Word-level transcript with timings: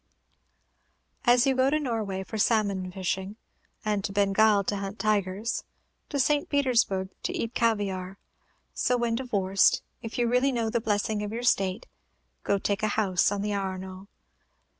As 1.25 1.45
you 1.45 1.53
go 1.55 1.69
to 1.69 1.79
Norway 1.79 2.23
for 2.23 2.39
salmon 2.39 2.91
fishing, 2.91 3.35
to 3.85 4.11
Bengal 4.11 4.63
to 4.63 4.77
hunt 4.77 4.97
tigers, 4.97 5.63
to 6.09 6.17
St. 6.19 6.49
Petersburg 6.49 7.09
to 7.21 7.37
eat 7.37 7.53
caviare, 7.53 8.17
so 8.73 8.97
when 8.97 9.13
divorced, 9.13 9.83
if 10.01 10.17
you 10.17 10.27
really 10.27 10.51
know 10.51 10.71
the 10.71 10.81
blessing 10.81 11.21
of 11.21 11.31
your 11.31 11.43
state, 11.43 11.85
go 12.43 12.57
take 12.57 12.81
a 12.81 12.87
house 12.97 13.31
on 13.31 13.43
the 13.43 13.53
Arno. 13.53 14.07